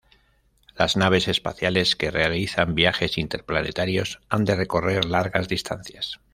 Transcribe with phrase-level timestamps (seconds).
[0.75, 6.19] Las naves espaciales que realizan viajes interplanetarios han de recorrer largas distancias.